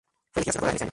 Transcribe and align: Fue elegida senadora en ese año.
Fue 0.33 0.41
elegida 0.41 0.53
senadora 0.53 0.69
en 0.71 0.75
ese 0.77 0.83
año. 0.85 0.89